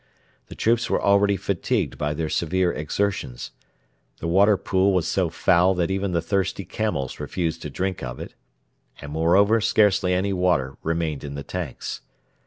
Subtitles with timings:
[0.47, 3.51] The troops were already fatigued by their severe exertions.
[4.17, 8.19] The water pool was so foul that even the thirsty camels refused to drink of
[8.19, 8.33] it,
[8.99, 12.01] and moreover scarcely any water remained in the tanks.